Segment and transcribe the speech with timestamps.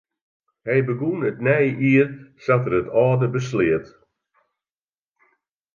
[0.65, 2.09] Hy begûn it nije jier
[2.43, 3.87] sa't er it âlde besleat.